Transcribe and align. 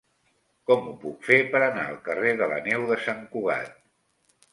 Com 0.69 0.85
ho 0.91 0.93
puc 1.01 1.27
fer 1.27 1.37
per 1.51 1.61
anar 1.65 1.83
al 1.89 1.99
carrer 2.07 2.31
de 2.39 2.47
la 2.53 2.57
Neu 2.69 2.87
de 2.93 2.97
Sant 3.05 3.21
Cugat? 3.37 3.77